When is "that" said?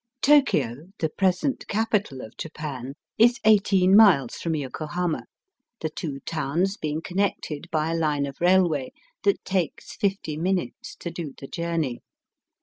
9.21-9.45